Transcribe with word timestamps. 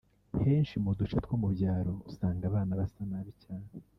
Henshi 0.43 0.75
mu 0.83 0.91
duce 0.99 1.15
two 1.23 1.35
mu 1.41 1.47
byaro 1.55 1.93
usanga 2.09 2.43
abana 2.49 2.79
basa 2.79 3.01
nabi 3.11 3.33
cyane 3.43 3.69